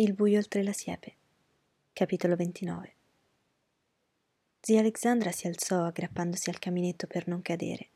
[0.00, 1.14] Il buio oltre la siepe.
[1.92, 2.94] Capitolo 29.
[4.60, 7.88] Zia Alexandra si alzò aggrappandosi al caminetto per non cadere.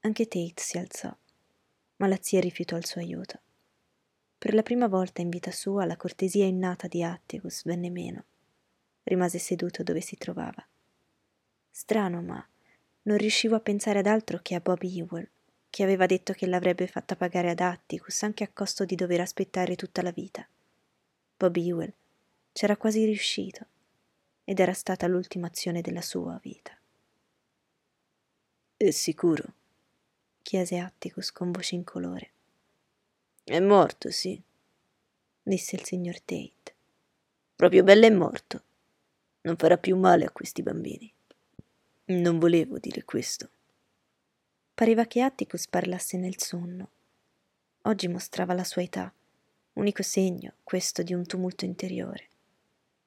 [0.00, 1.16] Anche Tate si alzò,
[1.96, 3.40] ma la zia rifiutò il suo aiuto.
[4.36, 8.24] Per la prima volta in vita sua la cortesia innata di Atticus venne meno.
[9.04, 10.62] Rimase seduto dove si trovava.
[11.70, 12.46] Strano, ma
[13.04, 15.30] non riuscivo a pensare ad altro che a Bobby Ewell,
[15.70, 19.76] che aveva detto che l'avrebbe fatta pagare ad Atticus anche a costo di dover aspettare
[19.76, 20.46] tutta la vita.
[21.38, 21.92] Bob Ewell
[22.52, 23.66] c'era quasi riuscito
[24.44, 26.74] ed era stata l'ultima azione della sua vita.
[28.74, 29.44] È sicuro?
[30.40, 32.30] chiese Atticus con voce incolore.
[33.44, 34.40] È morto, sì,
[35.42, 36.74] disse il signor Tate.
[37.54, 38.62] Proprio bello è morto.
[39.42, 41.12] Non farà più male a questi bambini.
[42.06, 43.50] Non volevo dire questo.
[44.72, 46.88] Pareva che Atticus parlasse nel sonno.
[47.82, 49.12] Oggi mostrava la sua età
[49.76, 52.28] unico segno, questo, di un tumulto interiore.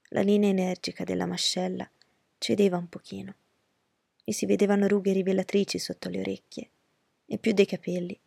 [0.09, 1.89] La linea energica della mascella
[2.37, 3.35] cedeva un pochino.
[4.23, 6.69] Gli si vedevano rughe rivelatrici sotto le orecchie
[7.25, 8.19] e più dei capelli,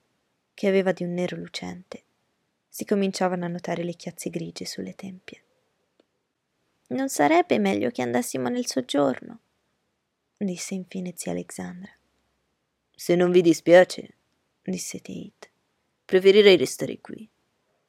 [0.55, 2.03] che aveva di un nero lucente,
[2.69, 5.43] si cominciavano a notare le chiazze grigie sulle tempie.
[6.89, 9.41] Non sarebbe meglio che andassimo nel soggiorno?
[10.37, 11.91] disse infine zia Alexandra.
[12.95, 14.15] Se non vi dispiace,
[14.63, 15.51] disse Tate,
[16.05, 17.29] preferirei restare qui.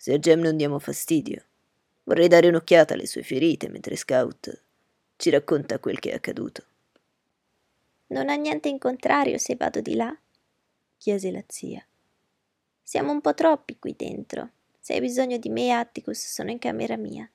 [0.03, 1.41] Se a Gem non diamo fastidio,
[2.03, 4.61] vorrei dare un'occhiata alle sue ferite mentre Scout
[5.15, 6.65] ci racconta quel che è accaduto.
[8.07, 10.13] Non ha niente in contrario se vado di là?
[10.97, 11.81] chiese la zia.
[12.81, 14.49] Siamo un po' troppi qui dentro.
[14.77, 17.31] Se hai bisogno di me, Atticus, sono in camera mia.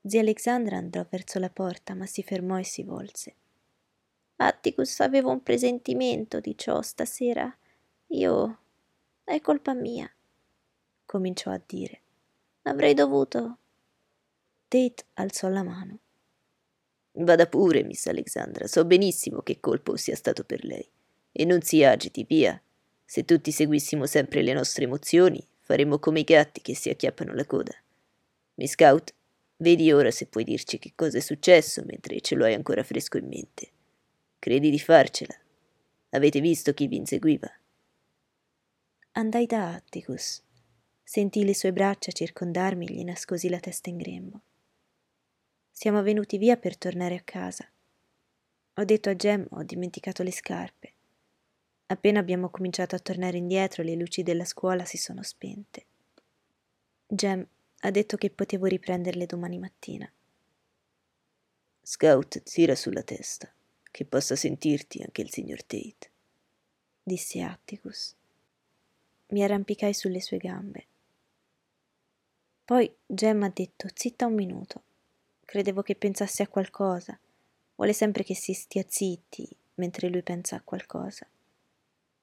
[0.00, 3.34] Zia Alexandra andò verso la porta, ma si fermò e si volse.
[4.36, 7.54] Atticus aveva un presentimento di ciò stasera.
[8.06, 8.58] Io.
[9.24, 10.10] è colpa mia
[11.04, 12.00] cominciò a dire.
[12.62, 13.58] Avrei dovuto.
[14.68, 15.98] Tate alzò la mano.
[17.12, 20.88] Vada pure, Miss Alexandra, so benissimo che colpo sia stato per lei.
[21.30, 22.60] E non si agiti, via.
[23.04, 27.44] Se tutti seguissimo sempre le nostre emozioni, faremmo come i gatti che si acchiappano la
[27.44, 27.74] coda.
[28.54, 29.14] Miss Scout,
[29.58, 33.18] vedi ora se puoi dirci che cosa è successo mentre ce lo hai ancora fresco
[33.18, 33.70] in mente.
[34.38, 35.34] Credi di farcela?
[36.10, 37.50] Avete visto chi vi inseguiva?
[39.12, 40.42] Andai da Atticus
[41.04, 44.40] Sentii le sue braccia circondarmi e gli nascosi la testa in grembo.
[45.70, 47.68] Siamo venuti via per tornare a casa.
[48.74, 50.92] Ho detto a Gem ho dimenticato le scarpe.
[51.86, 55.84] Appena abbiamo cominciato a tornare indietro, le luci della scuola si sono spente.
[57.06, 57.46] Gem
[57.80, 60.10] ha detto che potevo riprenderle domani mattina.
[61.82, 63.52] Scout tira sulla testa,
[63.90, 66.10] che possa sentirti anche il signor Tate,
[67.02, 68.16] disse Atticus.
[69.28, 70.86] Mi arrampicai sulle sue gambe.
[72.64, 74.82] Poi Gemma ha detto zitta un minuto.
[75.44, 77.18] Credevo che pensasse a qualcosa.
[77.74, 81.26] Vuole sempre che si stia zitti mentre lui pensa a qualcosa.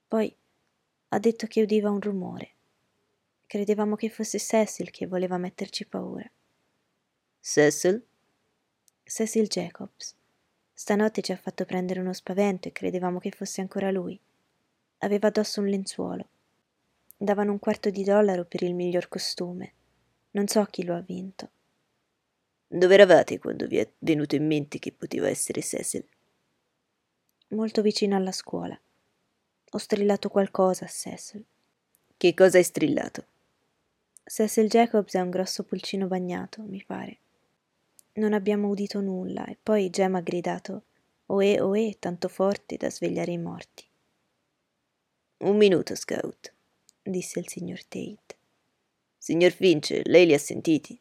[0.07, 0.35] Poi
[1.09, 2.53] ha detto che udiva un rumore.
[3.45, 6.27] Credevamo che fosse Cecil che voleva metterci paura.
[7.39, 8.03] Cecil?
[9.03, 10.15] Cecil Jacobs.
[10.73, 14.19] Stanotte ci ha fatto prendere uno spavento e credevamo che fosse ancora lui.
[14.99, 16.27] Aveva addosso un lenzuolo.
[17.15, 19.73] Davano un quarto di dollaro per il miglior costume
[20.31, 21.49] non so chi lo ha vinto.
[22.67, 26.05] Dove eravate quando vi è venuto in mente che poteva essere Cecil?
[27.49, 28.79] Molto vicino alla scuola.
[29.71, 31.43] Ho strillato qualcosa a Cecil.
[32.15, 33.25] Che cosa hai strillato?
[34.23, 37.17] Cecil Jacobs è un grosso pulcino bagnato, mi pare.
[38.13, 40.83] Non abbiamo udito nulla e poi Gem ha gridato
[41.27, 43.85] Oe oe tanto forte da svegliare i morti.
[45.39, 46.53] Un minuto, Scout,
[47.01, 48.39] disse il signor Tate.
[49.23, 50.99] Signor Finch, lei li ha sentiti?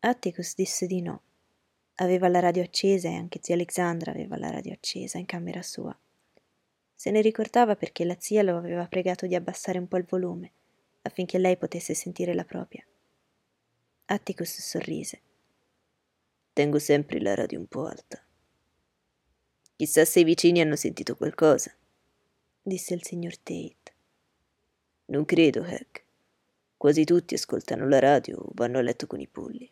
[0.00, 1.22] Atticus disse di no.
[1.94, 5.96] Aveva la radio accesa e anche zia Alexandra aveva la radio accesa in camera sua.
[6.92, 10.52] Se ne ricordava perché la zia lo aveva pregato di abbassare un po' il volume,
[11.02, 12.84] affinché lei potesse sentire la propria.
[14.06, 15.20] Atticus sorrise.
[16.52, 18.20] Tengo sempre la radio un po' alta.
[19.76, 21.72] Chissà se i vicini hanno sentito qualcosa,
[22.60, 23.94] disse il signor Tate.
[25.04, 26.08] Non credo, Hack.
[26.80, 29.70] Quasi tutti ascoltano la radio o vanno a letto con i polli.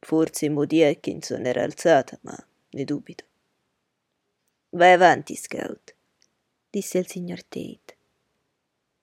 [0.00, 2.36] Forse Moody Atkinson era alzata, ma
[2.70, 3.24] ne dubito.
[4.70, 5.94] Vai avanti, Scout,
[6.68, 7.96] disse il signor Tate.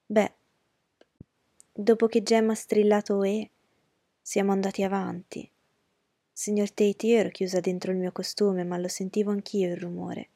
[0.08, 0.34] Beh,
[1.72, 3.50] dopo che Gemma ha strillato E,
[4.22, 5.50] siamo andati avanti.
[6.34, 10.28] Signor Tate, io ero chiusa dentro il mio costume, ma lo sentivo anch'io il rumore.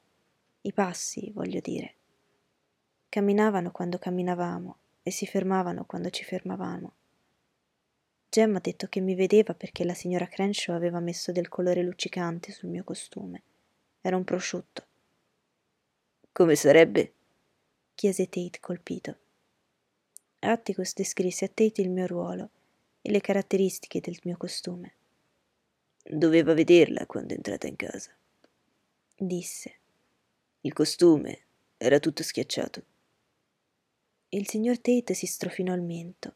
[0.61, 1.95] I passi, voglio dire.
[3.09, 4.77] Camminavano quando camminavamo
[5.07, 6.93] e si fermavano quando ci fermavamo.
[8.27, 12.51] Gemma ha detto che mi vedeva perché la signora Crenshaw aveva messo del colore luccicante
[12.51, 13.43] sul mio costume.
[14.01, 14.83] Era un prosciutto.
[16.31, 17.13] Come sarebbe?
[17.93, 19.15] chiese Tate colpito.
[20.39, 22.49] Atticus descrisse a Tate il mio ruolo
[23.03, 24.93] e le caratteristiche del mio costume.
[26.03, 28.09] Doveva vederla quando è entrata in casa.
[29.15, 29.75] Disse.
[30.61, 31.41] Il costume
[31.77, 32.93] era tutto schiacciato.
[34.29, 36.35] Il signor Tate si strofinò il mento.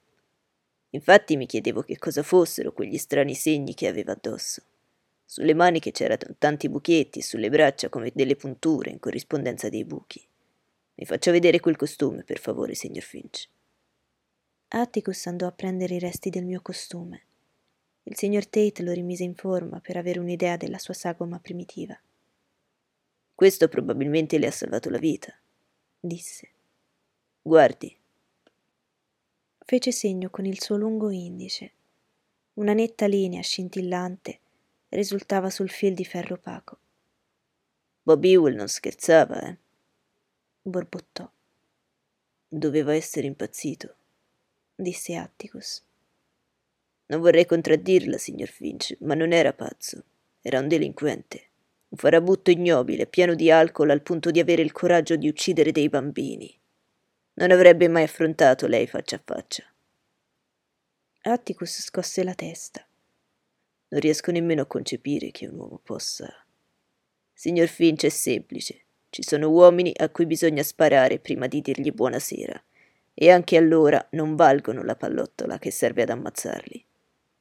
[0.91, 4.61] Infatti mi chiedevo che cosa fossero quegli strani segni che aveva addosso.
[5.25, 10.25] Sulle maniche c'erano tanti buchetti e sulle braccia come delle punture in corrispondenza dei buchi.
[10.95, 13.47] Mi faccia vedere quel costume, per favore, signor Finch.
[14.69, 17.23] Atticus andò a prendere i resti del mio costume.
[18.03, 21.99] Il signor Tate lo rimise in forma per avere un'idea della sua sagoma primitiva.
[23.35, 25.33] Questo probabilmente le ha salvato la vita,
[25.99, 26.49] disse.
[27.41, 27.95] Guardi.
[29.59, 31.71] Fece segno con il suo lungo indice.
[32.55, 34.39] Una netta linea scintillante
[34.89, 36.77] risultava sul fil di ferro opaco.
[38.03, 39.57] Bob Ewell non scherzava, eh?
[40.61, 41.31] borbottò.
[42.49, 43.95] Doveva essere impazzito,
[44.75, 45.81] disse Atticus.
[47.05, 50.03] Non vorrei contraddirla, signor Finch, ma non era pazzo.
[50.41, 51.43] Era un delinquente.
[51.89, 55.87] Un farabutto ignobile, pieno di alcol al punto di avere il coraggio di uccidere dei
[55.87, 56.59] bambini.
[57.39, 59.63] Non avrebbe mai affrontato lei faccia a faccia.
[61.21, 62.85] Atticus scosse la testa.
[63.87, 66.27] Non riesco nemmeno a concepire che un uomo possa.
[67.31, 68.81] Signor Finch è semplice.
[69.09, 72.61] Ci sono uomini a cui bisogna sparare prima di dirgli buonasera,
[73.13, 76.85] e anche allora non valgono la pallottola che serve ad ammazzarli.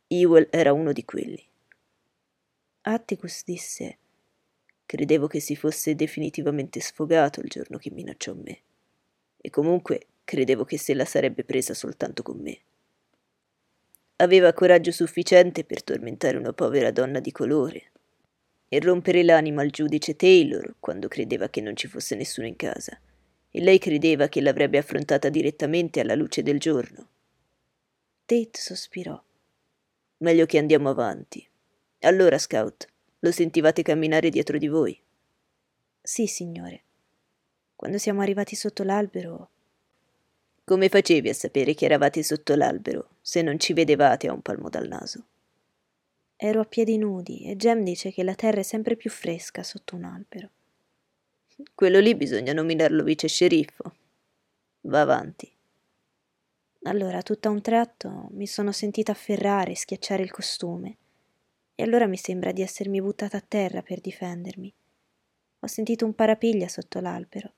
[0.06, 1.44] Ewell era uno di quelli.
[2.82, 3.98] Atticus disse:
[4.86, 8.62] Credevo che si fosse definitivamente sfogato il giorno che minacciò me.
[9.40, 12.58] E comunque credevo che se la sarebbe presa soltanto con me.
[14.16, 17.92] Aveva coraggio sufficiente per tormentare una povera donna di colore,
[18.68, 22.98] e rompere l'anima al giudice Taylor quando credeva che non ci fosse nessuno in casa,
[23.50, 27.08] e lei credeva che l'avrebbe affrontata direttamente alla luce del giorno.
[28.26, 29.20] Tate sospirò.
[30.18, 31.48] Meglio che andiamo avanti.
[32.00, 32.86] Allora, Scout,
[33.20, 35.00] lo sentivate camminare dietro di voi?
[36.02, 36.82] Sì, signore.
[37.78, 39.50] Quando siamo arrivati sotto l'albero.
[40.64, 44.68] Come facevi a sapere che eravate sotto l'albero se non ci vedevate a un palmo
[44.68, 45.24] dal naso?
[46.34, 49.94] Ero a piedi nudi e Jem dice che la terra è sempre più fresca sotto
[49.94, 50.50] un albero.
[51.72, 53.94] Quello lì bisogna nominarlo vice sceriffo.
[54.80, 55.48] Va avanti.
[56.82, 60.96] Allora, tutto a un tratto, mi sono sentita afferrare e schiacciare il costume,
[61.76, 64.74] e allora mi sembra di essermi buttata a terra per difendermi.
[65.60, 67.52] Ho sentito un parapiglia sotto l'albero,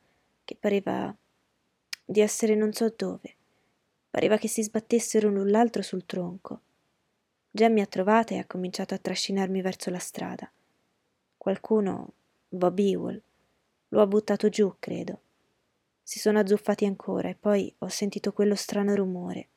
[0.50, 1.16] che pareva
[2.04, 3.36] di essere non so dove.
[4.10, 6.60] Pareva che si sbattessero l'un l'altro sul tronco.
[7.52, 10.50] Jem mi ha trovata e ha cominciato a trascinarmi verso la strada.
[11.36, 12.12] Qualcuno,
[12.48, 13.22] Bob Ewell,
[13.90, 15.20] lo ha buttato giù, credo.
[16.02, 19.48] Si sono azzuffati ancora e poi ho sentito quello strano rumore.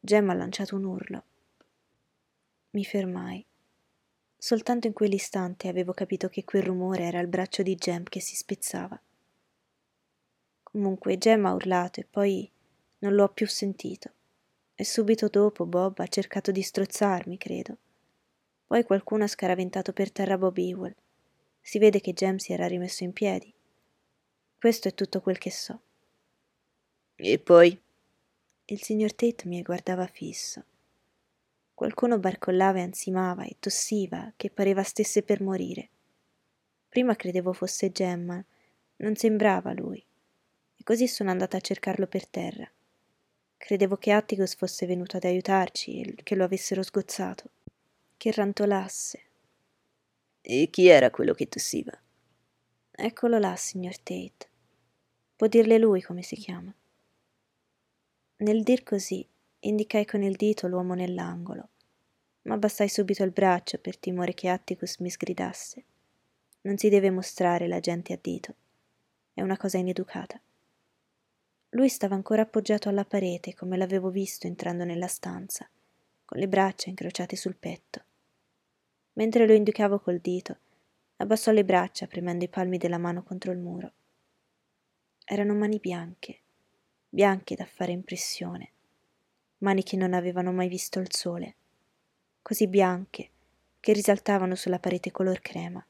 [0.00, 1.24] Jem ha lanciato un urlo.
[2.70, 3.44] Mi fermai.
[4.38, 8.36] Soltanto in quell'istante avevo capito che quel rumore era il braccio di Jem che si
[8.36, 8.98] spezzava.
[10.70, 12.50] Comunque Jem ha urlato e poi
[12.98, 14.12] non l'ho più sentito
[14.74, 17.76] e subito dopo Bob ha cercato di strozzarmi, credo.
[18.66, 20.94] Poi qualcuno ha scaraventato per terra Bob Ewell.
[21.60, 23.52] Si vede che Jem si era rimesso in piedi.
[24.58, 25.80] Questo è tutto quel che so.
[27.16, 27.80] E poi?
[28.66, 30.62] Il signor Tate mi guardava fisso.
[31.74, 35.88] Qualcuno barcollava e ansimava e tossiva, che pareva stesse per morire.
[36.88, 38.44] Prima credevo fosse Gemma,
[38.96, 40.04] non sembrava lui.
[40.88, 42.66] Così sono andata a cercarlo per terra.
[43.58, 47.50] Credevo che Atticus fosse venuto ad aiutarci e che lo avessero sgozzato,
[48.16, 49.20] che rantolasse.
[50.40, 51.92] E chi era quello che tossiva?
[52.90, 54.48] Eccolo là, signor Tate.
[55.36, 56.74] Può dirle lui come si chiama.
[58.38, 59.28] Nel dir così,
[59.58, 61.68] indicai con il dito l'uomo nell'angolo,
[62.44, 65.84] ma abbassai subito il braccio per timore che Atticus mi sgridasse.
[66.62, 68.54] Non si deve mostrare la gente a dito.
[69.34, 70.40] È una cosa ineducata.
[71.72, 75.68] Lui stava ancora appoggiato alla parete come l'avevo visto entrando nella stanza,
[76.24, 78.04] con le braccia incrociate sul petto.
[79.14, 80.56] Mentre lo indicavo col dito,
[81.16, 83.92] abbassò le braccia premendo i palmi della mano contro il muro.
[85.24, 86.38] Erano mani bianche,
[87.06, 88.70] bianche da fare impressione,
[89.58, 91.54] mani che non avevano mai visto il sole,
[92.40, 93.30] così bianche
[93.78, 95.84] che risaltavano sulla parete color crema,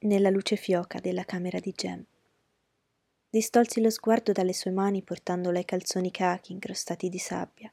[0.00, 2.04] nella luce fioca della camera di Jem.
[3.30, 7.70] Distolsi lo sguardo dalle sue mani portandolo ai calzoni cachi incrostati di sabbia.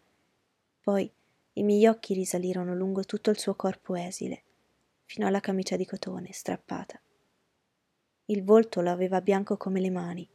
[0.81, 1.09] Poi
[1.53, 4.43] I miei occhi risalirono lungo tutto il suo corpo esile,
[5.05, 6.99] fino alla camicia di cotone strappata.
[8.25, 10.27] Il volto lo aveva bianco come le mani,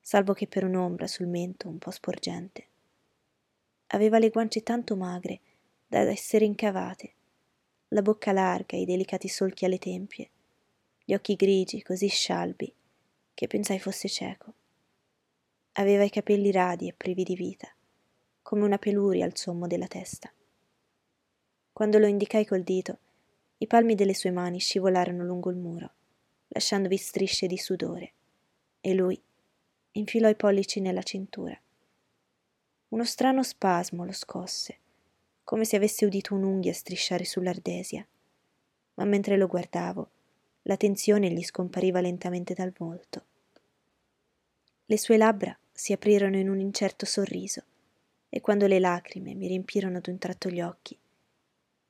[0.00, 2.68] salvo che per un'ombra sul mento un po' sporgente.
[3.88, 5.40] Aveva le guance tanto magre
[5.88, 7.14] da essere incavate,
[7.88, 10.30] la bocca larga e i delicati solchi alle tempie,
[11.04, 12.72] gli occhi grigi così scialbi
[13.36, 14.54] che pensai fosse cieco.
[15.72, 17.68] Aveva i capelli radi e privi di vita,
[18.40, 20.32] come una peluria al sommo della testa.
[21.70, 22.98] Quando lo indicai col dito,
[23.58, 25.92] i palmi delle sue mani scivolarono lungo il muro,
[26.48, 28.12] lasciandovi strisce di sudore,
[28.80, 29.20] e lui
[29.92, 31.60] infilò i pollici nella cintura.
[32.88, 34.78] Uno strano spasmo lo scosse,
[35.44, 38.06] come se avesse udito un'unghia strisciare sull'ardesia,
[38.94, 40.10] ma mentre lo guardavo,
[40.66, 43.24] la tensione gli scompariva lentamente dal volto.
[44.86, 47.62] Le sue labbra si aprirono in un incerto sorriso,
[48.28, 50.98] e quando le lacrime mi riempirono d'un tratto gli occhi,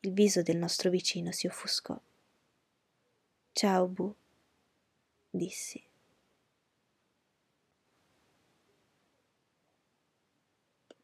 [0.00, 1.98] il viso del nostro vicino si offuscò.
[3.52, 4.14] Ciao, Bu,
[5.30, 5.82] dissi.